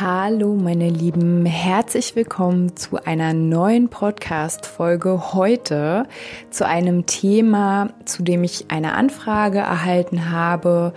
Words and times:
Hallo 0.00 0.56
meine 0.56 0.90
Lieben, 0.90 1.46
herzlich 1.46 2.16
willkommen 2.16 2.74
zu 2.74 3.04
einer 3.04 3.32
neuen 3.32 3.88
Podcast-Folge 3.90 5.32
heute 5.34 6.08
zu 6.50 6.66
einem 6.66 7.06
Thema, 7.06 7.90
zu 8.04 8.24
dem 8.24 8.42
ich 8.42 8.72
eine 8.72 8.94
Anfrage 8.94 9.58
erhalten 9.58 10.32
habe. 10.32 10.94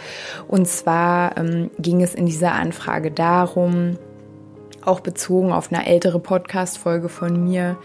Und 0.48 0.68
zwar 0.68 1.38
ähm, 1.38 1.70
ging 1.78 2.02
es 2.02 2.16
in 2.16 2.26
dieser 2.26 2.54
Anfrage 2.54 3.12
darum, 3.12 3.98
auch 4.84 5.02
bezogen 5.02 5.52
auf 5.52 5.72
eine 5.72 5.86
ältere 5.86 6.20
Podcast-Folge 6.20 7.08
von 7.08 7.44
mir, 7.44 7.78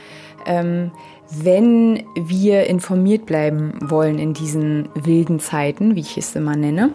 ähm, 0.46 0.92
wenn 1.30 2.04
wir 2.14 2.64
informiert 2.68 3.26
bleiben 3.26 3.74
wollen 3.82 4.18
in 4.18 4.32
diesen 4.32 4.88
wilden 4.94 5.40
Zeiten, 5.40 5.94
wie 5.94 6.00
ich 6.00 6.16
es 6.16 6.34
immer 6.36 6.56
nenne, 6.56 6.94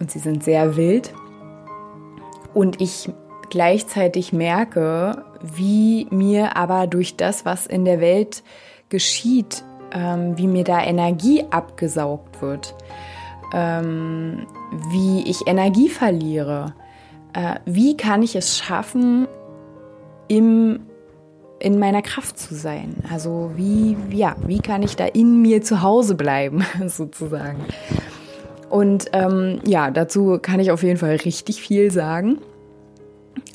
und 0.00 0.10
sie 0.10 0.18
sind 0.20 0.44
sehr 0.44 0.76
wild, 0.78 1.12
und 2.54 2.80
ich 2.80 3.10
gleichzeitig 3.54 4.32
merke, 4.32 5.24
wie 5.40 6.08
mir 6.10 6.56
aber 6.56 6.88
durch 6.88 7.16
das, 7.16 7.44
was 7.44 7.68
in 7.68 7.84
der 7.84 8.00
Welt 8.00 8.42
geschieht, 8.88 9.62
ähm, 9.92 10.36
wie 10.36 10.48
mir 10.48 10.64
da 10.64 10.82
Energie 10.82 11.44
abgesaugt 11.50 12.42
wird, 12.42 12.74
ähm, 13.52 14.48
wie 14.90 15.22
ich 15.30 15.46
Energie 15.46 15.88
verliere. 15.88 16.74
Äh, 17.32 17.60
wie 17.64 17.96
kann 17.96 18.24
ich 18.24 18.34
es 18.34 18.58
schaffen, 18.58 19.28
im, 20.26 20.80
in 21.60 21.78
meiner 21.78 22.02
Kraft 22.02 22.36
zu 22.36 22.56
sein? 22.56 22.96
Also 23.08 23.52
wie, 23.54 23.96
ja, 24.10 24.34
wie 24.44 24.58
kann 24.58 24.82
ich 24.82 24.96
da 24.96 25.04
in 25.04 25.40
mir 25.42 25.62
zu 25.62 25.80
Hause 25.80 26.16
bleiben, 26.16 26.66
sozusagen? 26.88 27.64
Und 28.68 29.10
ähm, 29.12 29.60
ja, 29.64 29.92
dazu 29.92 30.40
kann 30.42 30.58
ich 30.58 30.72
auf 30.72 30.82
jeden 30.82 30.98
Fall 30.98 31.14
richtig 31.24 31.62
viel 31.62 31.92
sagen 31.92 32.40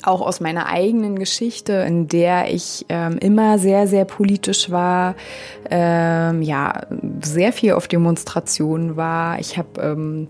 auch 0.02 0.20
aus 0.20 0.40
meiner 0.40 0.66
eigenen 0.66 1.18
Geschichte, 1.18 1.72
in 1.72 2.08
der 2.08 2.52
ich 2.52 2.86
ähm, 2.88 3.18
immer 3.18 3.58
sehr, 3.58 3.86
sehr 3.86 4.04
politisch 4.04 4.70
war, 4.70 5.14
ähm, 5.70 6.42
ja, 6.42 6.86
sehr 7.22 7.52
viel 7.52 7.72
auf 7.72 7.86
Demonstrationen 7.86 8.96
war. 8.96 9.38
Ich 9.38 9.58
habe 9.58 9.80
ähm, 9.80 10.28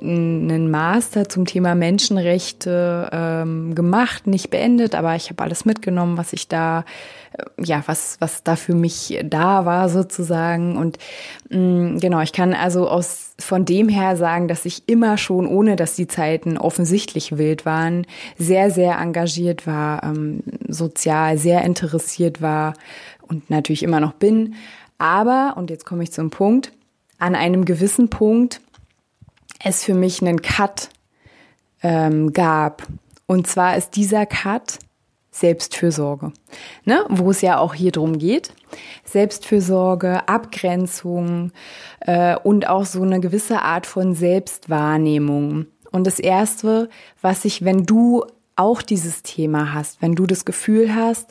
einen 0.00 0.70
Master 0.70 1.28
zum 1.28 1.44
Thema 1.44 1.74
Menschenrechte 1.74 3.10
ähm, 3.12 3.74
gemacht, 3.74 4.26
nicht 4.26 4.50
beendet, 4.50 4.94
aber 4.94 5.14
ich 5.14 5.30
habe 5.30 5.42
alles 5.42 5.64
mitgenommen, 5.64 6.16
was 6.16 6.32
ich 6.32 6.48
da, 6.48 6.84
ja, 7.58 7.82
was, 7.86 8.16
was 8.20 8.42
da 8.42 8.56
für 8.56 8.74
mich 8.74 9.18
da 9.24 9.64
war 9.64 9.88
sozusagen. 9.88 10.76
Und 10.76 10.98
mh, 11.50 11.58
mm, 11.58 11.98
genau, 11.98 12.20
ich 12.20 12.32
kann 12.32 12.54
also 12.54 12.88
aus 12.88 13.34
von 13.38 13.64
dem 13.64 13.88
her 13.88 14.16
sagen, 14.16 14.48
dass 14.48 14.64
ich 14.64 14.88
immer 14.88 15.18
schon, 15.18 15.46
ohne 15.46 15.76
dass 15.76 15.96
die 15.96 16.06
Zeiten 16.06 16.58
offensichtlich 16.58 17.38
wild 17.38 17.66
waren, 17.66 18.06
sehr, 18.38 18.70
sehr 18.70 18.98
engagiert 18.98 19.66
war, 19.66 20.02
ähm, 20.04 20.42
sozial 20.68 21.38
sehr 21.38 21.62
interessiert 21.62 22.40
war 22.40 22.74
und 23.26 23.50
natürlich 23.50 23.82
immer 23.82 24.00
noch 24.00 24.12
bin. 24.12 24.54
Aber, 24.98 25.54
und 25.56 25.70
jetzt 25.70 25.84
komme 25.84 26.04
ich 26.04 26.12
zum 26.12 26.30
Punkt, 26.30 26.72
an 27.18 27.34
einem 27.34 27.64
gewissen 27.64 28.10
Punkt 28.10 28.60
es 29.64 29.84
für 29.84 29.94
mich 29.94 30.22
einen 30.22 30.42
Cut 30.42 30.90
ähm, 31.82 32.32
gab. 32.32 32.86
Und 33.26 33.46
zwar 33.46 33.76
ist 33.76 33.96
dieser 33.96 34.26
Cut 34.26 34.78
Selbstfürsorge, 35.32 36.32
ne? 36.84 37.04
wo 37.08 37.30
es 37.30 37.40
ja 37.40 37.58
auch 37.58 37.72
hier 37.72 37.90
drum 37.90 38.18
geht. 38.18 38.52
Selbstfürsorge, 39.04 40.28
Abgrenzung 40.28 41.52
äh, 42.00 42.36
und 42.36 42.68
auch 42.68 42.84
so 42.84 43.02
eine 43.02 43.18
gewisse 43.18 43.62
Art 43.62 43.86
von 43.86 44.14
Selbstwahrnehmung. 44.14 45.66
Und 45.90 46.06
das 46.06 46.18
Erste, 46.18 46.90
was 47.22 47.46
ich, 47.46 47.64
wenn 47.64 47.84
du 47.84 48.24
auch 48.56 48.82
dieses 48.82 49.22
Thema 49.22 49.72
hast, 49.72 50.02
wenn 50.02 50.14
du 50.14 50.26
das 50.26 50.44
Gefühl 50.44 50.94
hast, 50.94 51.30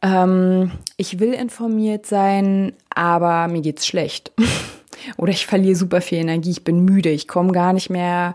ähm, 0.00 0.72
ich 0.96 1.20
will 1.20 1.34
informiert 1.34 2.06
sein, 2.06 2.72
aber 2.94 3.46
mir 3.48 3.60
geht's 3.60 3.86
schlecht. 3.86 4.32
Oder 5.18 5.32
ich 5.32 5.46
verliere 5.46 5.76
super 5.76 6.00
viel 6.00 6.18
Energie, 6.18 6.50
ich 6.50 6.64
bin 6.64 6.84
müde, 6.84 7.10
ich 7.10 7.28
komme 7.28 7.52
gar 7.52 7.74
nicht 7.74 7.90
mehr 7.90 8.34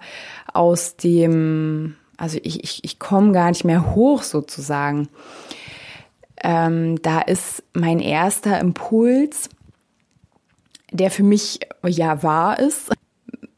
aus 0.53 0.97
dem 0.97 1.95
also 2.17 2.39
ich, 2.43 2.63
ich, 2.63 2.83
ich 2.83 2.99
komme 2.99 3.31
gar 3.31 3.49
nicht 3.49 3.63
mehr 3.63 3.95
hoch 3.95 4.23
sozusagen. 4.23 5.07
Ähm, 6.43 7.01
da 7.01 7.21
ist 7.21 7.63
mein 7.73 7.99
erster 7.99 8.59
Impuls, 8.59 9.49
der 10.91 11.11
für 11.11 11.23
mich 11.23 11.59
ja 11.85 12.23
wahr 12.23 12.59
ist, 12.59 12.91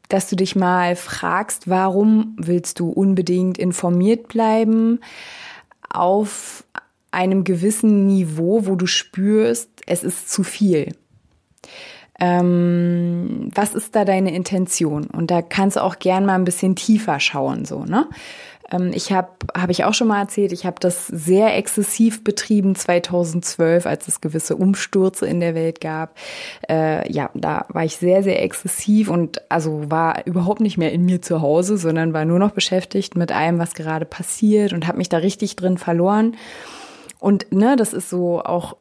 dass 0.08 0.28
du 0.28 0.36
dich 0.36 0.56
mal 0.56 0.96
fragst, 0.96 1.68
warum 1.68 2.36
willst 2.36 2.80
du 2.80 2.90
unbedingt 2.90 3.58
informiert 3.58 4.28
bleiben 4.28 5.00
auf 5.88 6.64
einem 7.12 7.44
gewissen 7.44 8.06
Niveau, 8.06 8.66
wo 8.66 8.76
du 8.76 8.86
spürst, 8.86 9.68
es 9.86 10.02
ist 10.02 10.30
zu 10.30 10.42
viel. 10.42 10.94
Ähm, 12.18 13.50
was 13.54 13.74
ist 13.74 13.96
da 13.96 14.04
deine 14.04 14.34
Intention? 14.34 15.06
Und 15.06 15.30
da 15.30 15.42
kannst 15.42 15.76
du 15.76 15.82
auch 15.82 15.98
gern 15.98 16.26
mal 16.26 16.34
ein 16.34 16.44
bisschen 16.44 16.76
tiefer 16.76 17.18
schauen, 17.18 17.64
so, 17.64 17.84
ne? 17.84 18.08
Ähm, 18.70 18.92
ich 18.94 19.12
habe, 19.12 19.28
habe 19.56 19.72
ich 19.72 19.84
auch 19.84 19.94
schon 19.94 20.08
mal 20.08 20.20
erzählt, 20.20 20.52
ich 20.52 20.66
habe 20.66 20.76
das 20.80 21.06
sehr 21.06 21.56
exzessiv 21.56 22.24
betrieben 22.24 22.74
2012, 22.74 23.86
als 23.86 24.08
es 24.08 24.20
gewisse 24.20 24.56
Umstürze 24.56 25.26
in 25.26 25.40
der 25.40 25.54
Welt 25.54 25.80
gab. 25.80 26.16
Äh, 26.68 27.10
ja, 27.12 27.30
da 27.34 27.66
war 27.68 27.84
ich 27.84 27.96
sehr, 27.96 28.22
sehr 28.22 28.42
exzessiv 28.42 29.08
und 29.08 29.42
also 29.50 29.90
war 29.90 30.26
überhaupt 30.26 30.60
nicht 30.60 30.78
mehr 30.78 30.92
in 30.92 31.04
mir 31.04 31.22
zu 31.22 31.40
Hause, 31.40 31.78
sondern 31.78 32.12
war 32.12 32.24
nur 32.24 32.38
noch 32.38 32.52
beschäftigt 32.52 33.16
mit 33.16 33.32
allem, 33.32 33.58
was 33.58 33.74
gerade 33.74 34.04
passiert 34.04 34.72
und 34.72 34.86
habe 34.86 34.98
mich 34.98 35.08
da 35.08 35.18
richtig 35.18 35.56
drin 35.56 35.78
verloren. 35.78 36.36
Und 37.18 37.52
ne, 37.52 37.76
das 37.76 37.92
ist 37.92 38.08
so 38.08 38.42
auch 38.42 38.76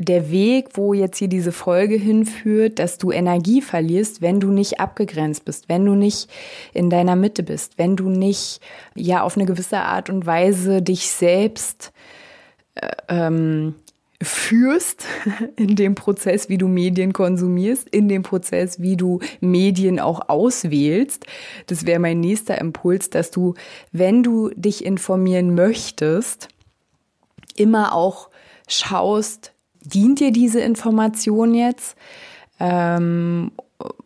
der 0.00 0.30
Weg, 0.30 0.70
wo 0.74 0.94
jetzt 0.94 1.18
hier 1.18 1.28
diese 1.28 1.52
Folge 1.52 1.96
hinführt, 1.96 2.78
dass 2.78 2.98
du 2.98 3.10
Energie 3.10 3.60
verlierst, 3.60 4.22
wenn 4.22 4.40
du 4.40 4.48
nicht 4.48 4.80
abgegrenzt 4.80 5.44
bist, 5.44 5.68
wenn 5.68 5.84
du 5.84 5.94
nicht 5.94 6.30
in 6.72 6.90
deiner 6.90 7.16
Mitte 7.16 7.42
bist, 7.42 7.78
wenn 7.78 7.96
du 7.96 8.08
nicht 8.08 8.60
ja 8.94 9.22
auf 9.22 9.36
eine 9.36 9.46
gewisse 9.46 9.78
Art 9.78 10.10
und 10.10 10.26
Weise 10.26 10.82
dich 10.82 11.10
selbst 11.10 11.92
äh, 12.74 12.88
ähm, 13.08 13.74
führst 14.22 15.06
in 15.56 15.76
dem 15.76 15.94
Prozess, 15.94 16.48
wie 16.48 16.58
du 16.58 16.68
Medien 16.68 17.12
konsumierst, 17.12 17.88
in 17.88 18.08
dem 18.08 18.22
Prozess, 18.22 18.80
wie 18.80 18.96
du 18.96 19.20
Medien 19.40 20.00
auch 20.00 20.28
auswählst. 20.28 21.26
Das 21.66 21.86
wäre 21.86 22.00
mein 22.00 22.20
nächster 22.20 22.58
Impuls, 22.58 23.10
dass 23.10 23.30
du, 23.30 23.54
wenn 23.92 24.22
du 24.22 24.50
dich 24.50 24.84
informieren 24.84 25.54
möchtest, 25.54 26.48
immer 27.56 27.94
auch 27.94 28.30
schaust, 28.68 29.49
dient 29.82 30.20
dir 30.20 30.32
diese 30.32 30.60
Information 30.60 31.54
jetzt? 31.54 31.96
Ähm, 32.58 33.52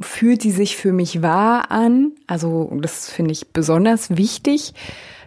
fühlt 0.00 0.44
die 0.44 0.52
sich 0.52 0.76
für 0.76 0.92
mich 0.92 1.22
wahr 1.22 1.70
an? 1.70 2.12
Also 2.26 2.70
das 2.80 3.10
finde 3.10 3.32
ich 3.32 3.48
besonders 3.48 4.16
wichtig. 4.16 4.74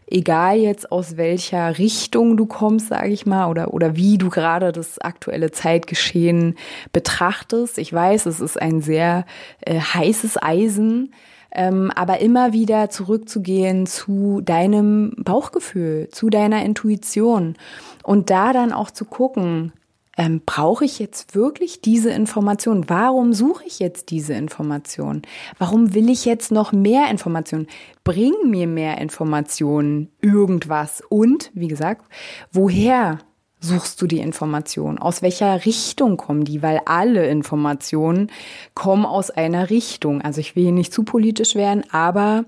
Egal 0.09 0.57
jetzt 0.57 0.89
aus 0.89 1.17
welcher 1.17 1.77
Richtung 1.77 2.37
du 2.37 2.45
kommst, 2.45 2.87
sage 2.87 3.09
ich 3.09 3.25
mal, 3.25 3.49
oder, 3.49 3.73
oder 3.73 3.97
wie 3.97 4.17
du 4.17 4.29
gerade 4.29 4.71
das 4.71 4.99
aktuelle 4.99 5.51
Zeitgeschehen 5.51 6.55
betrachtest. 6.93 7.77
Ich 7.77 7.91
weiß, 7.91 8.25
es 8.25 8.39
ist 8.39 8.59
ein 8.61 8.81
sehr 8.81 9.25
äh, 9.61 9.81
heißes 9.81 10.41
Eisen, 10.41 11.13
ähm, 11.51 11.91
aber 11.93 12.21
immer 12.21 12.53
wieder 12.53 12.89
zurückzugehen 12.89 13.85
zu 13.85 14.39
deinem 14.39 15.13
Bauchgefühl, 15.17 16.07
zu 16.09 16.29
deiner 16.29 16.63
Intuition 16.63 17.55
und 18.03 18.29
da 18.29 18.53
dann 18.53 18.71
auch 18.71 18.91
zu 18.91 19.03
gucken, 19.03 19.73
ähm, 20.17 20.41
brauche 20.45 20.83
ich 20.83 20.97
jetzt 20.97 21.35
wirklich 21.35 21.79
diese 21.81 22.09
Information? 22.09 22.89
Warum 22.89 23.33
suche 23.33 23.63
ich 23.65 23.79
jetzt 23.79 24.09
diese 24.09 24.33
Information? 24.33 25.21
Warum 25.59 25.93
will 25.93 26.09
ich 26.09 26.25
jetzt 26.25 26.51
noch 26.51 26.71
mehr 26.71 27.09
Informationen? 27.11 27.67
Bring 28.03 28.33
mir 28.45 28.67
mehr 28.67 28.97
Informationen, 28.97 30.09
irgendwas. 30.19 31.03
Und, 31.07 31.51
wie 31.53 31.67
gesagt, 31.67 32.05
woher 32.51 33.19
suchst 33.59 34.01
du 34.01 34.07
die 34.07 34.19
Informationen? 34.19 34.97
Aus 34.97 35.21
welcher 35.21 35.65
Richtung 35.65 36.17
kommen 36.17 36.45
die? 36.45 36.63
Weil 36.63 36.81
alle 36.85 37.27
Informationen 37.27 38.31
kommen 38.73 39.05
aus 39.05 39.29
einer 39.29 39.69
Richtung. 39.69 40.21
Also 40.21 40.41
ich 40.41 40.55
will 40.55 40.63
hier 40.63 40.71
nicht 40.71 40.93
zu 40.93 41.03
politisch 41.03 41.53
werden, 41.53 41.83
aber 41.91 42.45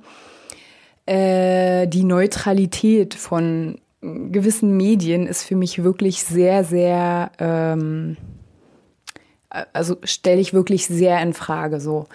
äh, 1.05 1.87
die 1.87 2.03
Neutralität 2.03 3.13
von 3.13 3.79
gewissen 4.01 4.77
Medien 4.77 5.27
ist 5.27 5.43
für 5.43 5.55
mich 5.55 5.83
wirklich 5.83 6.23
sehr, 6.23 6.63
sehr, 6.63 7.31
ähm, 7.39 8.17
also 9.49 9.97
stelle 10.03 10.39
ich 10.39 10.53
wirklich 10.53 10.87
sehr 10.87 11.21
in 11.21 11.33
Frage 11.33 11.79
so. 11.79 12.07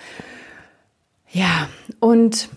Ja, 1.31 1.69
und 2.01 2.49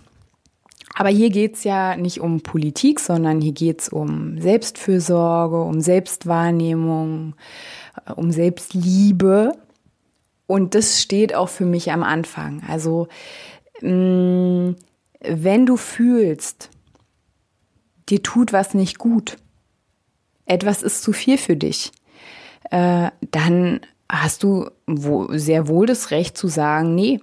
aber 0.94 1.10
hier 1.10 1.30
geht's 1.30 1.64
ja 1.64 1.96
nicht 1.96 2.22
um 2.22 2.42
Politik, 2.42 3.00
sondern 3.00 3.40
hier 3.40 3.52
geht's 3.52 3.88
um 3.88 4.42
Selbstfürsorge, 4.42 5.62
um 5.62 5.80
Selbstwahrnehmung, 5.80 7.36
äh, 8.08 8.14
um 8.14 8.32
Selbstliebe. 8.32 9.52
Und 10.48 10.74
das 10.74 11.02
steht 11.02 11.36
auch 11.36 11.50
für 11.50 11.66
mich 11.66 11.92
am 11.92 12.02
Anfang. 12.04 12.64
Also 12.68 13.10
mh, 13.82 14.74
wenn 15.22 15.66
du 15.66 15.78
fühlst, 15.78 16.70
dir 18.10 18.24
tut 18.24 18.54
was 18.54 18.74
nicht 18.74 18.98
gut, 18.98 19.38
etwas 20.46 20.84
ist 20.84 21.04
zu 21.04 21.14
viel 21.14 21.38
für 21.38 21.56
dich, 21.56 21.92
äh, 22.72 23.12
dann 23.32 23.82
hast 24.10 24.44
du 24.44 24.70
wo, 24.86 25.28
sehr 25.32 25.68
wohl 25.68 25.86
das 25.86 26.12
Recht 26.12 26.38
zu 26.38 26.48
sagen, 26.48 26.96
nee, 26.96 27.20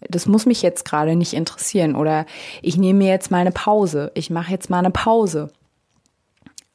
das 0.00 0.26
muss 0.26 0.46
mich 0.46 0.62
jetzt 0.62 0.84
gerade 0.84 1.16
nicht 1.16 1.34
interessieren 1.34 1.96
oder 1.96 2.26
ich 2.62 2.76
nehme 2.76 3.00
mir 3.00 3.10
jetzt 3.10 3.30
mal 3.30 3.38
eine 3.38 3.52
Pause, 3.52 4.12
ich 4.14 4.30
mache 4.30 4.52
jetzt 4.52 4.70
mal 4.70 4.78
eine 4.78 4.90
Pause. 4.90 5.50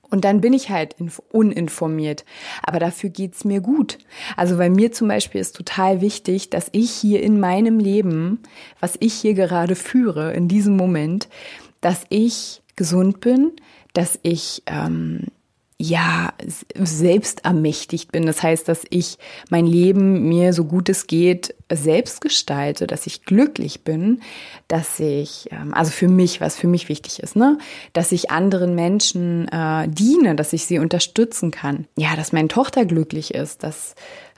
Und 0.09 0.25
dann 0.25 0.41
bin 0.41 0.53
ich 0.53 0.69
halt 0.69 0.95
uninformiert. 1.31 2.23
Aber 2.61 2.77
dafür 2.77 3.09
geht's 3.09 3.45
mir 3.45 3.61
gut. 3.61 3.97
Also 4.37 4.57
bei 4.57 4.69
mir 4.69 4.91
zum 4.91 5.07
Beispiel 5.07 5.41
ist 5.41 5.55
total 5.55 6.01
wichtig, 6.01 6.51
dass 6.51 6.69
ich 6.71 6.91
hier 6.91 7.23
in 7.23 7.39
meinem 7.39 7.79
Leben, 7.79 8.43
was 8.79 8.95
ich 8.99 9.15
hier 9.15 9.33
gerade 9.33 9.75
führe, 9.75 10.33
in 10.33 10.47
diesem 10.47 10.77
Moment, 10.77 11.29
dass 11.81 12.03
ich 12.09 12.61
gesund 12.75 13.19
bin, 13.19 13.51
dass 13.93 14.19
ich 14.23 14.63
ähm, 14.65 15.27
ja, 15.83 16.33
selbst 16.79 17.43
ermächtigt 17.43 18.11
bin. 18.11 18.25
Das 18.25 18.41
heißt, 18.41 18.69
dass 18.69 18.83
ich 18.89 19.17
mein 19.49 19.65
Leben 19.65 20.29
mir 20.29 20.53
so 20.53 20.63
gut 20.63 20.87
es 20.87 21.07
geht 21.07 21.55
selbst 21.71 22.21
gestalte, 22.21 22.87
dass 22.87 23.05
ich 23.05 23.25
glücklich 23.25 23.83
bin, 23.83 24.21
dass 24.67 24.99
ich, 24.99 25.49
ähm, 25.51 25.73
also 25.73 25.91
für 25.91 26.07
mich, 26.07 26.39
was 26.39 26.55
für 26.55 26.67
mich 26.67 26.87
wichtig 26.87 27.19
ist, 27.21 27.35
ne, 27.35 27.57
dass 27.91 28.11
ich 28.11 28.31
anderen 28.31 28.75
Menschen 28.75 29.47
äh, 29.49 29.89
diene, 29.89 30.35
dass 30.35 30.53
ich 30.53 30.65
sie 30.65 30.79
unterstützen 30.79 31.51
kann. 31.51 31.85
Ja, 31.97 32.15
dass 32.15 32.31
meine 32.31 32.47
Tochter 32.47 32.85
glücklich 32.85 33.33
ist, 33.33 33.63
dass 33.63 33.95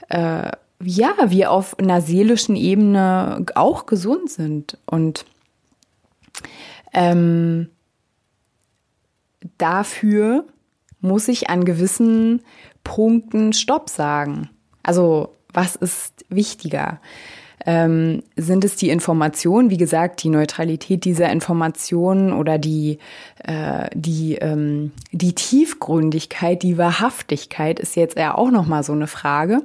äh, 0.08 0.50
ja, 0.82 1.14
wir 1.28 1.52
auf 1.52 1.78
einer 1.78 2.00
seelischen 2.00 2.56
Ebene 2.56 3.46
auch 3.54 3.86
gesund 3.86 4.30
sind 4.30 4.78
und 4.84 5.24
ähm, 6.92 7.68
dafür 9.58 10.44
muss 11.00 11.28
ich 11.28 11.50
an 11.50 11.64
gewissen 11.64 12.42
Punkten 12.84 13.52
Stopp 13.52 13.90
sagen. 13.90 14.50
Also 14.82 15.34
was 15.52 15.76
ist 15.76 16.24
wichtiger? 16.28 17.00
Ähm, 17.64 18.22
sind 18.36 18.64
es 18.64 18.76
die 18.76 18.90
Informationen, 18.90 19.70
wie 19.70 19.76
gesagt, 19.76 20.22
die 20.22 20.28
Neutralität 20.28 21.04
dieser 21.04 21.30
Informationen 21.30 22.32
oder 22.32 22.58
die, 22.58 22.98
äh, 23.42 23.88
die, 23.92 24.36
ähm, 24.36 24.92
die 25.10 25.34
Tiefgründigkeit, 25.34 26.62
die 26.62 26.78
Wahrhaftigkeit 26.78 27.80
ist 27.80 27.96
jetzt 27.96 28.16
ja 28.16 28.36
auch 28.36 28.52
nochmal 28.52 28.84
so 28.84 28.92
eine 28.92 29.08
Frage. 29.08 29.62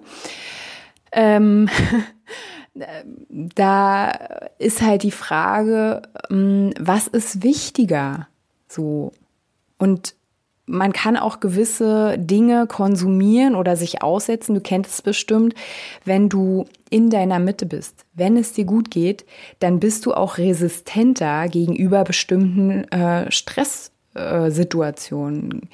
Ähm, 1.11 1.69
da 2.73 4.11
ist 4.57 4.81
halt 4.81 5.03
die 5.03 5.11
Frage, 5.11 6.01
ähm, 6.31 6.73
was 6.79 7.07
ist 7.07 7.43
wichtiger? 7.43 8.27
So. 8.67 9.11
Und 9.81 10.15
man 10.67 10.93
kann 10.93 11.17
auch 11.17 11.39
gewisse 11.39 12.19
Dinge 12.19 12.67
konsumieren 12.67 13.55
oder 13.55 13.75
sich 13.75 14.03
aussetzen. 14.03 14.53
Du 14.53 14.61
kennst 14.61 14.91
es 14.91 15.01
bestimmt, 15.01 15.55
wenn 16.05 16.29
du 16.29 16.65
in 16.91 17.09
deiner 17.09 17.39
Mitte 17.39 17.65
bist. 17.65 18.05
Wenn 18.13 18.37
es 18.37 18.53
dir 18.53 18.65
gut 18.65 18.91
geht, 18.91 19.25
dann 19.59 19.79
bist 19.79 20.05
du 20.05 20.13
auch 20.13 20.37
resistenter 20.37 21.47
gegenüber 21.47 22.03
bestimmten 22.03 22.83
äh, 22.91 23.31
Stresssituationen, 23.31 25.67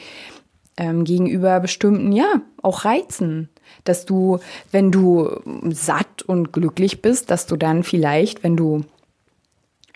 äh, 0.77 0.85
ähm, 0.85 1.03
gegenüber 1.03 1.59
bestimmten, 1.59 2.13
ja, 2.13 2.43
auch 2.61 2.85
Reizen. 2.85 3.49
Dass 3.83 4.05
du, 4.05 4.39
wenn 4.71 4.89
du 4.89 5.41
satt 5.69 6.21
und 6.21 6.53
glücklich 6.53 7.01
bist, 7.01 7.29
dass 7.29 7.45
du 7.45 7.57
dann 7.57 7.83
vielleicht, 7.83 8.45
wenn 8.45 8.55
du 8.55 8.85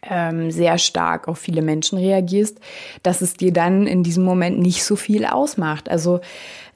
ähm, 0.03 0.51
sehr 0.51 0.77
stark 0.77 1.27
auf 1.27 1.37
viele 1.37 1.61
Menschen 1.61 1.97
reagierst, 1.97 2.59
dass 3.03 3.21
es 3.21 3.35
dir 3.35 3.53
dann 3.53 3.87
in 3.87 4.03
diesem 4.03 4.23
Moment 4.23 4.59
nicht 4.59 4.83
so 4.83 4.95
viel 4.95 5.25
ausmacht. 5.25 5.89
Also 5.89 6.21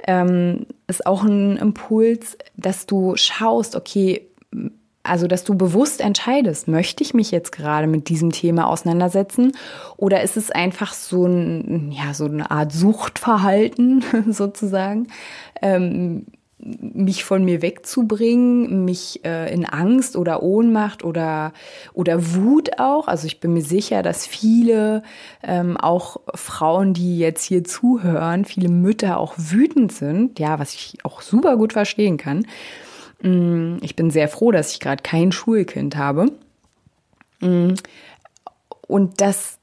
ähm, 0.08 0.68
ist 0.88 1.06
auch 1.06 1.24
ein 1.24 1.58
Impuls, 1.58 2.38
dass 2.56 2.86
du 2.86 3.16
schaust, 3.16 3.76
okay, 3.76 4.28
also 5.06 5.28
dass 5.28 5.44
du 5.44 5.56
bewusst 5.56 6.02
entscheidest, 6.02 6.68
möchte 6.68 7.04
ich 7.04 7.14
mich 7.14 7.32
jetzt 7.32 7.52
gerade 7.52 7.88
mit 7.88 8.10
diesem 8.10 8.32
Thema 8.32 8.68
auseinandersetzen 8.68 9.54
oder 9.98 10.24
ist 10.24 10.36
es 10.36 10.52
einfach 10.52 10.94
so 10.94 11.26
ein, 11.26 11.92
ja, 11.92 12.14
so 12.14 12.26
eine 12.26 12.50
Art 12.52 12.72
Suchtverhalten 12.72 14.04
sozusagen, 14.32 15.08
ähm, 15.62 16.26
mich 16.58 17.26
von 17.26 17.44
mir 17.44 17.62
wegzubringen, 17.62 18.86
mich 18.86 19.26
äh, 19.26 19.54
in 19.54 19.66
Angst 19.66 20.16
oder 20.16 20.42
Ohnmacht 20.42 21.04
oder, 21.04 21.52
oder 21.94 22.34
Wut 22.34 22.80
auch. 22.80 23.08
Also 23.08 23.28
ich 23.28 23.42
bin 23.42 23.54
mir 23.54 23.62
sicher, 23.62 24.02
dass 24.04 24.26
viele, 24.26 25.04
ähm, 25.44 25.76
auch 25.76 26.18
Frauen, 26.34 26.94
die 26.94 27.20
jetzt 27.20 27.44
hier 27.44 27.66
zuhören, 27.66 28.46
viele 28.46 28.70
Mütter 28.70 29.20
auch 29.20 29.34
wütend 29.38 29.92
sind, 29.92 30.40
ja, 30.40 30.58
was 30.58 30.74
ich 30.74 30.98
auch 31.04 31.22
super 31.22 31.58
gut 31.58 31.74
verstehen 31.74 32.18
kann. 32.18 32.48
Mm, 33.22 33.78
ich 33.82 33.98
bin 33.98 34.10
sehr 34.10 34.30
froh, 34.30 34.52
dass 34.52 34.72
ich 34.72 34.80
gerade 34.80 35.04
kein 35.04 35.34
Schulkind 35.34 35.98
habe. 35.98 36.32
Mm, 37.42 37.74
und 38.88 39.20
dass, 39.20 39.60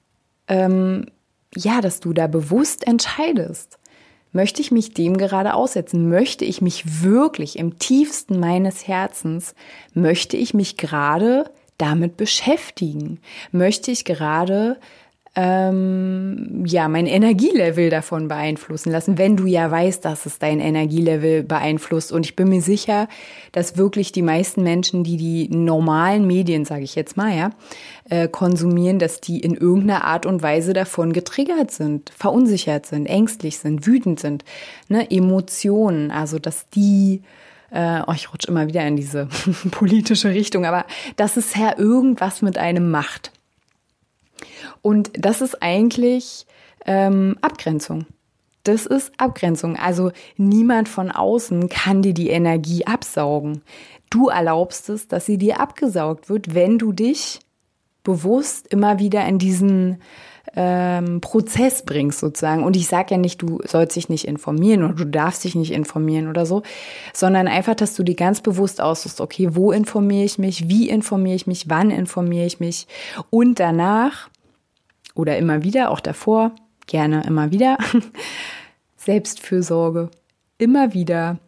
ähm, 0.46 1.06
ja, 1.54 1.80
dass 1.80 2.00
du 2.00 2.12
da 2.12 2.26
bewusst 2.26 2.86
entscheidest 2.86 3.78
Möchte 4.32 4.62
ich 4.62 4.70
mich 4.70 4.94
dem 4.94 5.18
gerade 5.18 5.54
aussetzen? 5.54 6.08
Möchte 6.08 6.44
ich 6.44 6.62
mich 6.62 7.02
wirklich 7.02 7.58
im 7.58 7.78
tiefsten 7.78 8.40
meines 8.40 8.88
Herzens, 8.88 9.54
möchte 9.92 10.36
ich 10.36 10.54
mich 10.54 10.76
gerade 10.76 11.50
damit 11.76 12.16
beschäftigen? 12.16 13.20
Möchte 13.50 13.90
ich 13.90 14.04
gerade 14.04 14.78
ähm, 15.34 16.64
ja 16.66 16.88
mein 16.88 17.06
Energielevel 17.06 17.88
davon 17.88 18.28
beeinflussen 18.28 18.92
lassen, 18.92 19.16
wenn 19.16 19.36
du 19.36 19.46
ja 19.46 19.70
weißt, 19.70 20.04
dass 20.04 20.26
es 20.26 20.38
dein 20.38 20.60
Energielevel 20.60 21.42
beeinflusst. 21.42 22.12
Und 22.12 22.26
ich 22.26 22.36
bin 22.36 22.48
mir 22.48 22.60
sicher, 22.60 23.08
dass 23.52 23.78
wirklich 23.78 24.12
die 24.12 24.20
meisten 24.20 24.62
Menschen, 24.62 25.04
die 25.04 25.16
die 25.16 25.48
normalen 25.48 26.26
Medien, 26.26 26.66
sage 26.66 26.84
ich 26.84 26.94
jetzt 26.94 27.16
mal, 27.16 27.34
ja, 27.34 27.50
äh, 28.10 28.28
konsumieren, 28.28 28.98
dass 28.98 29.22
die 29.22 29.40
in 29.40 29.54
irgendeiner 29.54 30.04
Art 30.04 30.26
und 30.26 30.42
Weise 30.42 30.74
davon 30.74 31.14
getriggert 31.14 31.70
sind, 31.70 32.10
verunsichert 32.16 32.84
sind, 32.84 33.06
ängstlich 33.06 33.58
sind, 33.58 33.86
wütend 33.86 34.20
sind, 34.20 34.44
ne, 34.88 35.10
Emotionen, 35.10 36.10
also 36.10 36.38
dass 36.38 36.68
die 36.68 37.22
äh, 37.70 38.02
oh, 38.06 38.12
ich 38.14 38.30
rutsche 38.30 38.48
immer 38.48 38.68
wieder 38.68 38.86
in 38.86 38.96
diese 38.96 39.28
politische 39.70 40.28
Richtung, 40.28 40.66
aber 40.66 40.84
dass 41.16 41.38
es 41.38 41.54
ja 41.54 41.78
irgendwas 41.78 42.42
mit 42.42 42.58
einem 42.58 42.90
macht. 42.90 43.32
Und 44.80 45.10
das 45.14 45.40
ist 45.40 45.62
eigentlich 45.62 46.46
ähm, 46.86 47.36
Abgrenzung. 47.40 48.06
Das 48.64 48.86
ist 48.86 49.12
Abgrenzung. 49.18 49.76
Also 49.76 50.12
niemand 50.36 50.88
von 50.88 51.10
außen 51.10 51.68
kann 51.68 52.02
dir 52.02 52.14
die 52.14 52.30
Energie 52.30 52.86
absaugen. 52.86 53.62
Du 54.10 54.28
erlaubst 54.28 54.88
es, 54.88 55.08
dass 55.08 55.26
sie 55.26 55.38
dir 55.38 55.60
abgesaugt 55.60 56.28
wird, 56.28 56.54
wenn 56.54 56.78
du 56.78 56.92
dich 56.92 57.40
bewusst 58.04 58.66
immer 58.68 58.98
wieder 58.98 59.26
in 59.26 59.38
diesen 59.38 59.98
ähm, 60.54 61.20
Prozess 61.20 61.84
bringst 61.84 62.20
sozusagen. 62.20 62.64
Und 62.64 62.76
ich 62.76 62.86
sage 62.86 63.12
ja 63.12 63.16
nicht, 63.16 63.40
du 63.40 63.60
sollst 63.64 63.96
dich 63.96 64.08
nicht 64.08 64.26
informieren 64.26 64.82
oder 64.84 64.94
du 64.94 65.06
darfst 65.06 65.44
dich 65.44 65.54
nicht 65.54 65.72
informieren 65.72 66.28
oder 66.28 66.46
so, 66.46 66.62
sondern 67.12 67.48
einfach, 67.48 67.74
dass 67.74 67.94
du 67.94 68.02
dir 68.02 68.14
ganz 68.14 68.40
bewusst 68.40 68.80
aussuchst, 68.80 69.20
okay, 69.20 69.54
wo 69.54 69.72
informiere 69.72 70.24
ich 70.24 70.38
mich, 70.38 70.68
wie 70.68 70.88
informiere 70.88 71.36
ich 71.36 71.46
mich, 71.46 71.68
wann 71.68 71.90
informiere 71.90 72.46
ich 72.46 72.60
mich 72.60 72.86
und 73.30 73.60
danach 73.60 74.28
oder 75.14 75.36
immer 75.38 75.62
wieder, 75.62 75.90
auch 75.90 76.00
davor, 76.00 76.52
gerne 76.86 77.24
immer 77.26 77.50
wieder. 77.50 77.78
Selbstfürsorge, 78.96 80.10
immer 80.58 80.94
wieder 80.94 81.38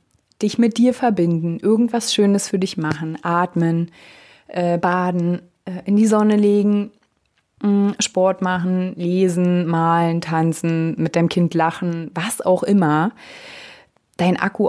dich 0.43 0.59
mit 0.59 0.79
dir 0.79 0.95
verbinden, 0.95 1.59
irgendwas 1.61 2.13
Schönes 2.13 2.49
für 2.49 2.59
dich 2.59 2.77
machen, 2.77 3.19
atmen, 3.23 3.91
äh, 4.49 4.79
baden, 4.79 5.43
äh, 5.65 5.83
in 5.85 5.97
die 5.97 6.07
Sonne 6.07 6.37
legen, 6.37 6.91
mh, 7.63 7.69
mm, 7.69 7.95
Sport 8.01 8.43
machen, 8.43 8.95
lesen, 8.97 9.67
malen, 9.67 10.21
tanzen, 10.21 10.95
mit 11.01 11.17
deinem 11.17 11.29
Kind 11.29 11.55
lachen, 11.55 12.11
was 12.15 12.41
auch 12.41 12.63
immer, 12.63 13.13
dein 14.17 14.37
Akku 14.37 14.69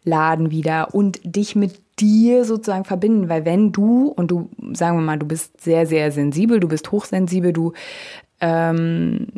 aufladen 0.00 0.50
wieder 0.50 0.94
und 0.94 1.20
dich 1.24 1.56
mit 1.56 1.80
dir 1.98 2.44
sozusagen 2.44 2.84
verbinden, 2.84 3.28
weil 3.28 3.44
wenn 3.44 3.72
du, 3.72 4.08
und 4.08 4.30
du, 4.30 4.48
sagen 4.72 4.96
wir 4.96 5.02
mal, 5.02 5.18
du 5.18 5.26
bist 5.26 5.60
sehr, 5.60 5.86
sehr 5.86 6.10
sensibel, 6.12 6.60
du 6.60 6.68
bist 6.68 6.90
hochsensibel, 6.90 7.52
du 7.52 7.72
ähm, 8.40 9.28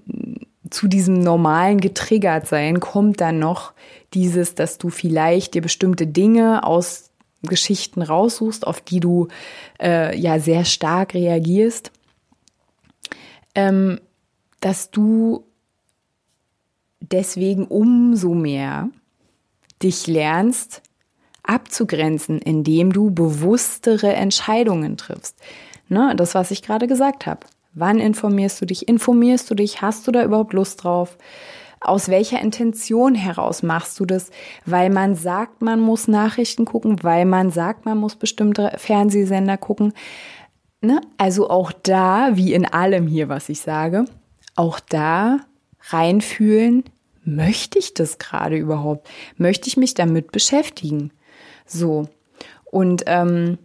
zu 0.71 0.87
diesem 0.87 1.21
normalen 1.21 1.81
getriggert 1.81 2.47
sein 2.47 2.81
kommt 2.81 3.21
dann 3.21 3.38
noch 3.38 3.73
dieses, 4.14 4.54
dass 4.54 4.78
du 4.78 4.90
vielleicht 4.90 5.54
dir 5.54 5.62
bestimmte 5.62 6.07
Dinge 6.07 6.64
aus 6.64 7.11
Geschichten 7.42 8.02
raussuchst, 8.02 8.66
auf 8.66 8.81
die 8.81 9.00
du 9.00 9.28
äh, 9.81 10.16
ja 10.16 10.38
sehr 10.38 10.64
stark 10.64 11.14
reagierst, 11.14 11.90
ähm, 13.57 14.00
dass 14.61 14.92
du 14.92 15.45
deswegen 17.00 17.66
umso 17.66 18.35
mehr 18.35 18.88
dich 19.82 20.06
lernst 20.06 20.82
abzugrenzen, 21.42 22.38
indem 22.38 22.92
du 22.92 23.10
bewusstere 23.10 24.12
Entscheidungen 24.12 24.96
triffst. 24.96 25.38
Ne, 25.88 26.14
das, 26.16 26.34
was 26.34 26.50
ich 26.50 26.62
gerade 26.62 26.86
gesagt 26.86 27.26
habe. 27.26 27.40
Wann 27.74 27.98
informierst 27.98 28.60
du 28.60 28.66
dich? 28.66 28.88
Informierst 28.88 29.50
du 29.50 29.54
dich? 29.54 29.82
Hast 29.82 30.06
du 30.06 30.12
da 30.12 30.24
überhaupt 30.24 30.52
Lust 30.52 30.84
drauf? 30.84 31.16
Aus 31.80 32.08
welcher 32.08 32.40
Intention 32.40 33.14
heraus 33.14 33.62
machst 33.62 33.98
du 33.98 34.06
das? 34.06 34.30
Weil 34.64 34.88
man 34.90 35.16
sagt, 35.16 35.62
man 35.62 35.80
muss 35.80 36.06
Nachrichten 36.06 36.64
gucken, 36.64 37.02
weil 37.02 37.24
man 37.24 37.50
sagt, 37.50 37.84
man 37.84 37.98
muss 37.98 38.14
bestimmte 38.14 38.72
Fernsehsender 38.76 39.56
gucken. 39.56 39.92
Ne? 40.80 41.00
Also 41.16 41.50
auch 41.50 41.72
da, 41.72 42.36
wie 42.36 42.52
in 42.52 42.66
allem 42.66 43.06
hier, 43.06 43.28
was 43.28 43.48
ich 43.48 43.60
sage, 43.60 44.04
auch 44.54 44.80
da 44.80 45.40
reinfühlen, 45.88 46.84
möchte 47.24 47.78
ich 47.78 47.94
das 47.94 48.18
gerade 48.18 48.56
überhaupt? 48.56 49.08
Möchte 49.36 49.68
ich 49.68 49.76
mich 49.76 49.94
damit 49.94 50.32
beschäftigen? 50.32 51.12
So. 51.66 52.08
Und 52.64 53.04
ähm, 53.06 53.58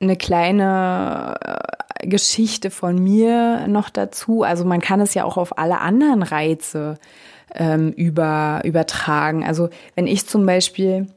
eine 0.00 0.16
kleine 0.16 1.36
äh, 1.40 2.06
Geschichte 2.06 2.70
von 2.70 3.02
mir 3.02 3.66
noch 3.68 3.90
dazu. 3.90 4.42
Also 4.42 4.64
man 4.64 4.80
kann 4.80 5.00
es 5.00 5.14
ja 5.14 5.24
auch 5.24 5.36
auf 5.36 5.58
alle 5.58 5.80
anderen 5.80 6.22
Reize 6.22 6.98
ähm, 7.54 7.92
über, 7.92 8.62
übertragen. 8.64 9.44
Also 9.44 9.68
wenn 9.94 10.06
ich 10.06 10.26
zum 10.26 10.46
Beispiel 10.46 11.08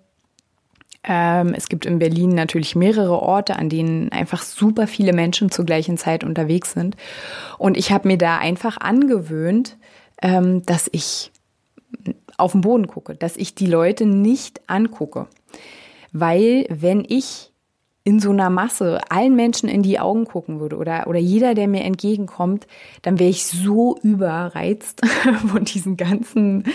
ähm, 1.05 1.53
es 1.53 1.67
gibt 1.67 1.85
in 1.85 1.99
Berlin 1.99 2.29
natürlich 2.29 2.75
mehrere 2.75 3.21
Orte, 3.21 3.57
an 3.57 3.67
denen 3.67 4.11
einfach 4.11 4.41
super 4.41 4.87
viele 4.87 5.11
Menschen 5.11 5.51
zur 5.51 5.65
gleichen 5.65 5.97
Zeit 5.97 6.23
unterwegs 6.23 6.71
sind. 6.71 6.95
Und 7.57 7.75
ich 7.75 7.91
habe 7.91 8.07
mir 8.07 8.17
da 8.17 8.37
einfach 8.37 8.77
angewöhnt, 8.77 9.75
ähm, 10.21 10.65
dass 10.65 10.89
ich 10.93 11.32
auf 12.37 12.53
den 12.53 12.61
Boden 12.61 12.87
gucke, 12.87 13.15
dass 13.15 13.37
ich 13.37 13.55
die 13.55 13.67
Leute 13.67 14.05
nicht 14.05 14.61
angucke. 14.67 15.27
Weil 16.11 16.65
wenn 16.69 17.05
ich 17.07 17.53
in 18.05 18.19
so 18.19 18.31
einer 18.31 18.49
Masse 18.49 18.99
allen 19.09 19.35
Menschen 19.35 19.69
in 19.69 19.81
die 19.81 19.99
Augen 19.99 20.25
gucken 20.25 20.59
würde 20.59 20.75
oder, 20.75 21.07
oder 21.07 21.19
jeder, 21.19 21.53
der 21.53 21.69
mir 21.69 21.83
entgegenkommt, 21.83 22.67
dann 23.01 23.17
wäre 23.17 23.29
ich 23.29 23.45
so 23.45 23.97
überreizt 24.03 25.01
von 25.47 25.63
diesen 25.63 25.95
ganzen, 25.95 26.65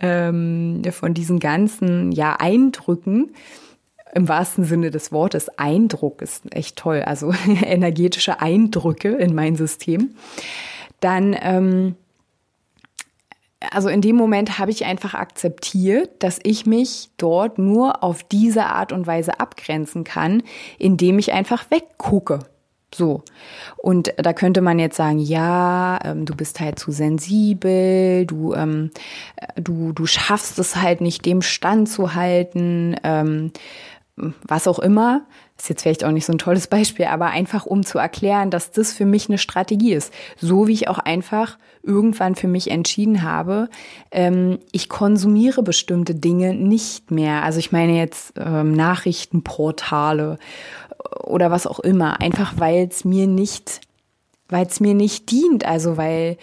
ähm, 0.00 0.82
von 0.90 1.14
diesen 1.14 1.38
ganzen, 1.38 2.10
ja, 2.12 2.34
Eindrücken. 2.38 3.30
Im 4.14 4.28
wahrsten 4.28 4.64
Sinne 4.64 4.90
des 4.90 5.10
Wortes, 5.12 5.48
Eindruck 5.56 6.20
ist 6.20 6.52
echt 6.54 6.76
toll, 6.76 7.02
also 7.02 7.32
energetische 7.64 8.40
Eindrücke 8.40 9.10
in 9.10 9.34
mein 9.34 9.56
System. 9.56 10.16
Dann, 11.00 11.36
ähm, 11.40 11.94
also 13.70 13.88
in 13.88 14.00
dem 14.00 14.16
Moment 14.16 14.58
habe 14.58 14.70
ich 14.70 14.84
einfach 14.84 15.14
akzeptiert, 15.14 16.22
dass 16.22 16.38
ich 16.42 16.66
mich 16.66 17.10
dort 17.16 17.58
nur 17.58 18.02
auf 18.02 18.22
diese 18.22 18.66
Art 18.66 18.92
und 18.92 19.06
Weise 19.06 19.40
abgrenzen 19.40 20.04
kann, 20.04 20.42
indem 20.78 21.18
ich 21.18 21.32
einfach 21.32 21.70
weggucke. 21.70 22.40
So. 22.94 23.22
Und 23.78 24.12
da 24.16 24.32
könnte 24.32 24.60
man 24.60 24.78
jetzt 24.78 24.96
sagen, 24.96 25.18
ja, 25.18 25.98
ähm, 26.04 26.26
du 26.26 26.34
bist 26.34 26.60
halt 26.60 26.78
zu 26.78 26.92
sensibel, 26.92 28.26
du, 28.26 28.54
ähm, 28.54 28.90
du, 29.56 29.92
du 29.92 30.06
schaffst 30.06 30.58
es 30.58 30.76
halt 30.76 31.00
nicht, 31.00 31.24
dem 31.24 31.42
Stand 31.42 31.88
zu 31.88 32.14
halten, 32.14 32.96
ähm, 33.02 33.52
was 34.16 34.68
auch 34.68 34.78
immer. 34.78 35.22
Ist 35.62 35.68
jetzt 35.68 35.82
vielleicht 35.82 36.02
auch 36.02 36.10
nicht 36.10 36.26
so 36.26 36.32
ein 36.32 36.38
tolles 36.38 36.66
Beispiel, 36.66 37.04
aber 37.04 37.26
einfach 37.26 37.66
um 37.66 37.86
zu 37.86 37.96
erklären, 37.96 38.50
dass 38.50 38.72
das 38.72 38.92
für 38.92 39.06
mich 39.06 39.28
eine 39.28 39.38
Strategie 39.38 39.92
ist. 39.92 40.12
So 40.36 40.66
wie 40.66 40.72
ich 40.72 40.88
auch 40.88 40.98
einfach 40.98 41.56
irgendwann 41.84 42.34
für 42.34 42.48
mich 42.48 42.68
entschieden 42.68 43.22
habe, 43.22 43.68
ähm, 44.10 44.58
ich 44.72 44.88
konsumiere 44.88 45.62
bestimmte 45.62 46.16
Dinge 46.16 46.52
nicht 46.52 47.12
mehr. 47.12 47.44
Also 47.44 47.60
ich 47.60 47.70
meine 47.70 47.96
jetzt 47.96 48.32
ähm, 48.36 48.72
Nachrichtenportale 48.72 50.40
oder 51.22 51.52
was 51.52 51.68
auch 51.68 51.78
immer, 51.78 52.20
einfach 52.20 52.54
weil 52.56 52.88
es 52.90 53.04
mir 53.04 53.28
nicht, 53.28 53.82
weil 54.48 54.66
es 54.66 54.80
mir 54.80 54.94
nicht 54.94 55.30
dient. 55.30 55.64
Also 55.64 55.96
weil 55.96 56.38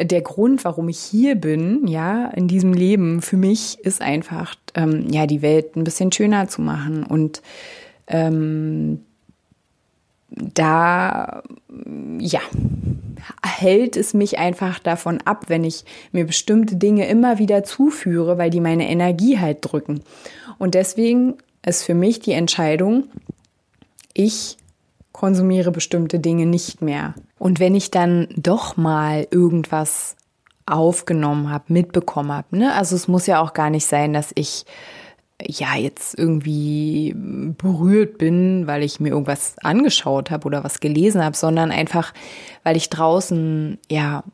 der 0.00 0.22
Grund, 0.22 0.64
warum 0.64 0.88
ich 0.88 1.00
hier 1.00 1.34
bin, 1.34 1.88
ja, 1.88 2.26
in 2.28 2.46
diesem 2.46 2.72
Leben, 2.72 3.22
für 3.22 3.36
mich 3.36 3.80
ist 3.80 4.02
einfach, 4.02 4.54
ähm, 4.76 5.08
ja, 5.10 5.26
die 5.26 5.42
Welt 5.42 5.74
ein 5.74 5.82
bisschen 5.82 6.12
schöner 6.12 6.46
zu 6.46 6.62
machen 6.62 7.02
und 7.02 7.42
ähm, 8.06 9.00
da, 10.30 11.42
ja, 12.18 12.40
hält 13.44 13.96
es 13.96 14.12
mich 14.14 14.38
einfach 14.38 14.78
davon 14.78 15.20
ab, 15.24 15.44
wenn 15.48 15.64
ich 15.64 15.84
mir 16.12 16.26
bestimmte 16.26 16.76
Dinge 16.76 17.08
immer 17.08 17.38
wieder 17.38 17.64
zuführe, 17.64 18.38
weil 18.38 18.50
die 18.50 18.60
meine 18.60 18.88
Energie 18.88 19.38
halt 19.38 19.58
drücken. 19.60 20.02
Und 20.58 20.74
deswegen 20.74 21.34
ist 21.64 21.84
für 21.84 21.94
mich 21.94 22.20
die 22.20 22.32
Entscheidung, 22.32 23.04
ich 24.14 24.56
konsumiere 25.12 25.72
bestimmte 25.72 26.18
Dinge 26.18 26.46
nicht 26.46 26.82
mehr. 26.82 27.14
Und 27.38 27.60
wenn 27.60 27.74
ich 27.74 27.90
dann 27.90 28.28
doch 28.36 28.76
mal 28.76 29.26
irgendwas 29.30 30.16
aufgenommen 30.66 31.50
habe, 31.50 31.72
mitbekommen 31.72 32.32
habe, 32.32 32.56
ne? 32.56 32.74
Also 32.74 32.96
es 32.96 33.08
muss 33.08 33.26
ja 33.26 33.40
auch 33.40 33.54
gar 33.54 33.70
nicht 33.70 33.86
sein, 33.86 34.12
dass 34.12 34.32
ich 34.34 34.66
ja 35.42 35.76
jetzt 35.76 36.18
irgendwie 36.18 37.14
berührt 37.16 38.18
bin, 38.18 38.66
weil 38.66 38.82
ich 38.82 39.00
mir 39.00 39.10
irgendwas 39.10 39.56
angeschaut 39.62 40.30
habe 40.30 40.46
oder 40.46 40.64
was 40.64 40.80
gelesen 40.80 41.22
habe, 41.22 41.36
sondern 41.36 41.70
einfach, 41.70 42.14
weil 42.62 42.76
ich 42.76 42.88
draußen 42.88 43.78
ja 43.90 44.24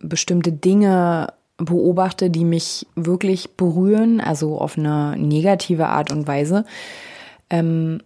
bestimmte 0.00 0.52
Dinge 0.52 1.32
beobachte, 1.58 2.30
die 2.30 2.44
mich 2.44 2.86
wirklich 2.94 3.50
berühren, 3.56 4.20
also 4.20 4.58
auf 4.58 4.78
eine 4.78 5.16
negative 5.16 5.88
Art 5.88 6.12
und 6.12 6.26
Weise, 6.26 6.64
ähm, 7.50 8.00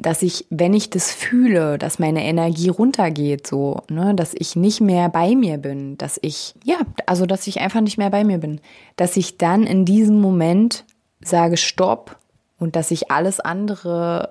dass 0.00 0.22
ich, 0.22 0.46
wenn 0.48 0.74
ich 0.74 0.90
das 0.90 1.10
fühle, 1.10 1.76
dass 1.76 1.98
meine 1.98 2.24
Energie 2.24 2.68
runtergeht, 2.68 3.46
so, 3.46 3.82
ne, 3.90 4.14
dass 4.14 4.32
ich 4.34 4.54
nicht 4.56 4.80
mehr 4.80 5.08
bei 5.08 5.34
mir 5.34 5.58
bin, 5.58 5.98
dass 5.98 6.18
ich, 6.22 6.54
ja, 6.64 6.76
also 7.06 7.26
dass 7.26 7.46
ich 7.46 7.60
einfach 7.60 7.80
nicht 7.80 7.98
mehr 7.98 8.10
bei 8.10 8.24
mir 8.24 8.38
bin, 8.38 8.60
dass 8.96 9.16
ich 9.16 9.38
dann 9.38 9.64
in 9.64 9.84
diesem 9.84 10.20
Moment 10.20 10.84
sage 11.20 11.56
Stopp 11.56 12.16
und 12.58 12.76
dass 12.76 12.90
ich 12.90 13.10
alles 13.10 13.40
andere 13.40 14.30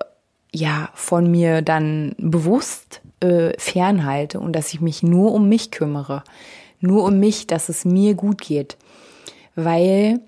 ja 0.54 0.90
von 0.94 1.30
mir 1.30 1.62
dann 1.62 2.16
bewusst 2.18 3.02
äh, 3.20 3.54
fernhalte 3.58 4.40
und 4.40 4.54
dass 4.54 4.74
ich 4.74 4.82
mich 4.82 5.04
nur 5.04 5.34
um 5.34 5.50
mich 5.50 5.72
kümmere, 5.72 6.24
nur 6.80 7.04
um 7.04 7.20
mich, 7.20 7.48
dass 7.48 7.70
es 7.70 7.86
mir 7.86 8.14
gut 8.14 8.42
geht, 8.42 8.78
weil 9.56 10.22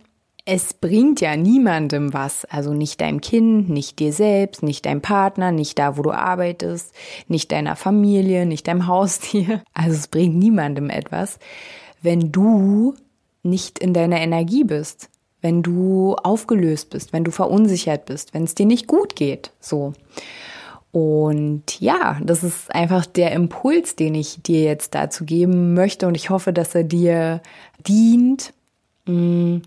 es 0.51 0.73
bringt 0.73 1.21
ja 1.21 1.35
niemandem 1.35 2.11
was, 2.11 2.43
also 2.45 2.73
nicht 2.73 3.01
deinem 3.01 3.21
Kind, 3.21 3.69
nicht 3.69 3.99
dir 3.99 4.11
selbst, 4.11 4.63
nicht 4.63 4.87
deinem 4.87 5.01
Partner, 5.01 5.51
nicht 5.51 5.77
da, 5.77 5.95
wo 5.95 6.01
du 6.01 6.11
arbeitest, 6.11 6.91
nicht 7.27 7.51
deiner 7.51 7.75
Familie, 7.75 8.47
nicht 8.47 8.67
deinem 8.67 8.87
Haustier. 8.87 9.61
Also 9.73 9.95
es 9.95 10.07
bringt 10.07 10.35
niemandem 10.35 10.89
etwas, 10.89 11.37
wenn 12.01 12.31
du 12.31 12.95
nicht 13.43 13.77
in 13.77 13.93
deiner 13.93 14.19
Energie 14.19 14.63
bist, 14.63 15.09
wenn 15.41 15.63
du 15.63 16.15
aufgelöst 16.15 16.89
bist, 16.89 17.13
wenn 17.13 17.23
du 17.23 17.31
verunsichert 17.31 18.05
bist, 18.05 18.33
wenn 18.33 18.43
es 18.43 18.55
dir 18.55 18.65
nicht 18.65 18.87
gut 18.87 19.15
geht, 19.15 19.51
so. 19.59 19.93
Und 20.91 21.79
ja, 21.79 22.19
das 22.23 22.43
ist 22.43 22.73
einfach 22.73 23.05
der 23.05 23.31
Impuls, 23.31 23.95
den 23.95 24.15
ich 24.15 24.41
dir 24.41 24.63
jetzt 24.63 24.95
dazu 24.95 25.23
geben 25.23 25.75
möchte 25.75 26.07
und 26.07 26.15
ich 26.15 26.31
hoffe, 26.31 26.51
dass 26.51 26.73
er 26.73 26.83
dir 26.83 27.41
dient. 27.87 28.53
Hm, 29.05 29.61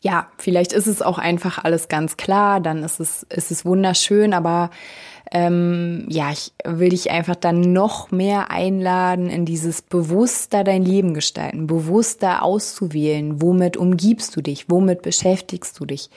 ja, 0.00 0.28
vielleicht 0.38 0.72
ist 0.72 0.86
es 0.86 1.02
auch 1.02 1.18
einfach 1.18 1.64
alles 1.64 1.88
ganz 1.88 2.16
klar, 2.16 2.60
dann 2.60 2.84
ist 2.84 3.00
es, 3.00 3.24
ist 3.24 3.50
es 3.50 3.64
wunderschön, 3.64 4.32
aber 4.32 4.70
ähm, 5.30 6.06
ja, 6.08 6.30
ich 6.32 6.52
will 6.64 6.88
dich 6.90 7.10
einfach 7.10 7.36
dann 7.36 7.72
noch 7.72 8.10
mehr 8.10 8.50
einladen, 8.50 9.28
in 9.28 9.44
dieses 9.44 9.82
bewusster 9.82 10.64
dein 10.64 10.84
Leben 10.84 11.12
gestalten, 11.12 11.66
bewusster 11.66 12.42
auszuwählen, 12.42 13.42
womit 13.42 13.76
umgibst 13.76 14.34
du 14.36 14.40
dich, 14.40 14.70
womit 14.70 15.02
beschäftigst 15.02 15.78
du 15.78 15.84
dich. 15.84 16.10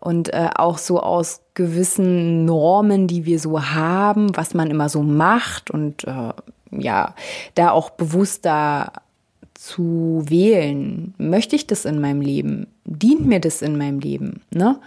Und 0.00 0.32
äh, 0.32 0.48
auch 0.54 0.78
so 0.78 1.00
aus 1.00 1.42
gewissen 1.52 2.46
Normen, 2.46 3.06
die 3.06 3.26
wir 3.26 3.38
so 3.38 3.62
haben, 3.62 4.34
was 4.34 4.54
man 4.54 4.70
immer 4.70 4.88
so 4.88 5.02
macht 5.02 5.70
und 5.70 6.04
äh, 6.04 6.32
ja, 6.70 7.14
da 7.54 7.72
auch 7.72 7.90
bewusster 7.90 8.92
zu 9.52 10.22
wählen. 10.26 11.12
Möchte 11.18 11.54
ich 11.54 11.66
das 11.66 11.84
in 11.84 12.00
meinem 12.00 12.22
Leben? 12.22 12.66
Dient 12.86 13.26
mir 13.26 13.40
das 13.40 13.60
in 13.60 13.76
meinem 13.76 13.98
Leben? 13.98 14.40
Ne? 14.50 14.78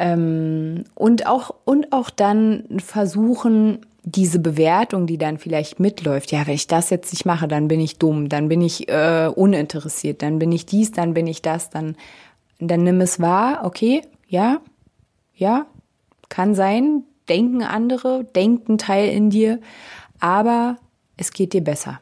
Ähm, 0.00 0.84
und 0.94 1.26
auch, 1.26 1.54
und 1.66 1.92
auch 1.92 2.08
dann 2.08 2.64
versuchen, 2.78 3.80
diese 4.02 4.38
Bewertung, 4.38 5.06
die 5.06 5.18
dann 5.18 5.36
vielleicht 5.36 5.78
mitläuft, 5.78 6.32
ja, 6.32 6.46
wenn 6.46 6.54
ich 6.54 6.66
das 6.66 6.88
jetzt 6.88 7.12
nicht 7.12 7.26
mache, 7.26 7.46
dann 7.48 7.68
bin 7.68 7.80
ich 7.80 7.98
dumm, 7.98 8.30
dann 8.30 8.48
bin 8.48 8.62
ich 8.62 8.88
äh, 8.88 9.30
uninteressiert, 9.34 10.22
dann 10.22 10.38
bin 10.38 10.52
ich 10.52 10.64
dies, 10.64 10.92
dann 10.92 11.12
bin 11.12 11.26
ich 11.26 11.42
das, 11.42 11.68
dann, 11.68 11.96
dann 12.58 12.82
nimm 12.82 13.02
es 13.02 13.20
wahr, 13.20 13.60
okay, 13.64 14.00
ja, 14.26 14.62
ja, 15.34 15.66
kann 16.30 16.54
sein, 16.54 17.04
denken 17.28 17.62
andere, 17.62 18.24
denkt 18.24 18.70
ein 18.70 18.78
Teil 18.78 19.10
in 19.10 19.28
dir, 19.28 19.60
aber 20.18 20.78
es 21.18 21.30
geht 21.30 21.52
dir 21.52 21.62
besser. 21.62 22.00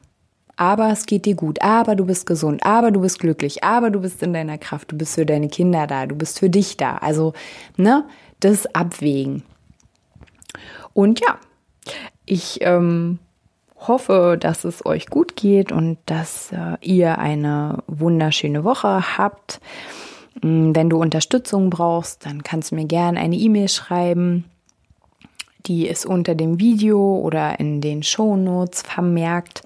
Aber 0.59 0.91
es 0.91 1.07
geht 1.07 1.25
dir 1.25 1.37
gut, 1.37 1.63
aber 1.63 1.95
du 1.95 2.05
bist 2.05 2.27
gesund, 2.27 2.67
aber 2.67 2.91
du 2.91 3.01
bist 3.01 3.21
glücklich, 3.21 3.63
aber 3.63 3.91
du 3.91 4.01
bist 4.01 4.21
in 4.25 4.33
deiner 4.33 4.59
Kraft, 4.59 4.91
du 4.91 4.99
bist 4.99 5.15
für 5.15 5.25
deine 5.25 5.49
Kinder 5.49 5.87
da, 5.87 6.05
du 6.07 6.17
bist 6.17 6.41
für 6.41 6.51
dich 6.51 6.77
da. 6.77 6.97
Also, 6.97 7.33
ne, 7.77 8.05
das 8.41 8.67
Abwägen. 8.75 9.45
Und 10.95 11.21
ja, 11.21 11.39
ich 12.27 12.59
ähm, 12.63 13.21
hoffe, 13.77 14.37
dass 14.39 14.65
es 14.65 14.85
euch 14.85 15.07
gut 15.07 15.37
geht 15.37 15.71
und 15.71 15.99
dass 16.07 16.51
äh, 16.51 16.77
ihr 16.83 17.19
eine 17.19 17.85
wunderschöne 17.87 18.65
Woche 18.65 19.17
habt. 19.17 19.61
Mm, 20.43 20.75
wenn 20.75 20.91
du 20.91 21.01
Unterstützung 21.01 21.71
brauchst, 21.71 22.27
dann 22.27 22.43
kannst 22.43 22.73
du 22.73 22.75
mir 22.75 22.87
gerne 22.87 23.21
eine 23.21 23.37
E-Mail 23.37 23.69
schreiben. 23.69 24.45
Die 25.67 25.87
ist 25.87 26.05
unter 26.05 26.35
dem 26.35 26.59
Video 26.59 27.19
oder 27.19 27.61
in 27.61 27.81
den 27.81 28.03
Shownotes 28.03 28.83
vermerkt. 28.83 29.63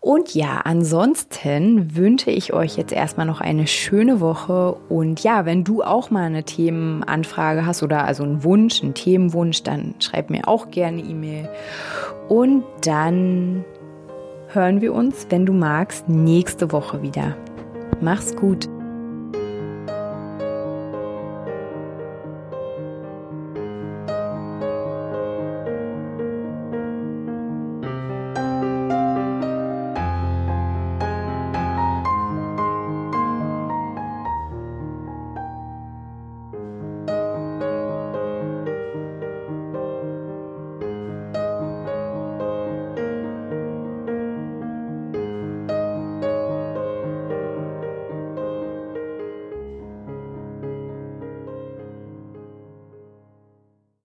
Und 0.00 0.34
ja, 0.34 0.60
ansonsten 0.64 1.96
wünsche 1.96 2.30
ich 2.30 2.52
euch 2.52 2.76
jetzt 2.76 2.92
erstmal 2.92 3.26
noch 3.26 3.40
eine 3.40 3.66
schöne 3.66 4.20
Woche. 4.20 4.76
Und 4.88 5.22
ja, 5.24 5.44
wenn 5.44 5.64
du 5.64 5.82
auch 5.82 6.10
mal 6.10 6.24
eine 6.24 6.44
Themenanfrage 6.44 7.66
hast 7.66 7.82
oder 7.82 8.04
also 8.04 8.22
einen 8.22 8.44
Wunsch, 8.44 8.82
einen 8.82 8.94
Themenwunsch, 8.94 9.64
dann 9.64 9.94
schreib 9.98 10.30
mir 10.30 10.46
auch 10.46 10.70
gerne 10.70 11.02
E-Mail. 11.02 11.48
Und 12.28 12.64
dann 12.82 13.64
hören 14.48 14.80
wir 14.80 14.94
uns, 14.94 15.26
wenn 15.30 15.46
du 15.46 15.52
magst, 15.52 16.08
nächste 16.08 16.70
Woche 16.72 17.02
wieder. 17.02 17.36
Mach's 18.00 18.36
gut. 18.36 18.68